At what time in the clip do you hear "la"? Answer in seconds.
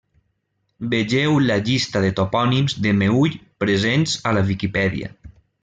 1.43-1.57, 4.39-4.47